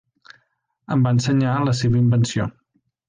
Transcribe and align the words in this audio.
Em 0.95 1.05
va 1.07 1.13
ensenyar 1.17 1.53
la 1.67 1.75
seva 1.81 2.01
invenció. 2.01 2.49